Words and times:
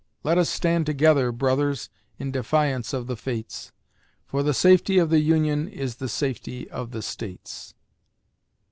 Let 0.23 0.39
us 0.39 0.49
stand 0.49 0.87
together, 0.87 1.31
brothers, 1.31 1.91
In 2.17 2.31
defiance 2.31 2.91
of 2.91 3.05
the 3.05 3.15
Fates; 3.15 3.71
For 4.25 4.41
the 4.41 4.51
safety 4.51 4.97
of 4.97 5.11
the 5.11 5.19
Union 5.19 5.67
Is 5.67 5.97
the 5.97 6.09
safety 6.09 6.67
of 6.71 6.89
the 6.89 7.03
States! 7.03 7.75